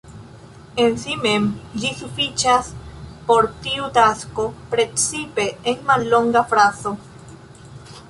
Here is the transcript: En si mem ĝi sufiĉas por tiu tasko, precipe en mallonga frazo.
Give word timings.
En 0.83 0.95
si 1.01 1.17
mem 1.25 1.45
ĝi 1.83 1.91
sufiĉas 1.99 2.71
por 3.29 3.51
tiu 3.67 3.93
tasko, 4.01 4.49
precipe 4.75 5.49
en 5.75 5.89
mallonga 5.93 6.47
frazo. 6.55 6.99